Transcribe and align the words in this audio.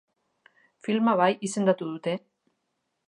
Filma 0.87 1.15
bai, 1.21 1.29
izendatu 1.49 1.91
dute. 1.93 2.17